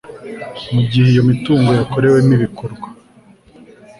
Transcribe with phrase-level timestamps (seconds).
[0.73, 2.87] mu gihe iyo mitungo yakorewemo ibikorwa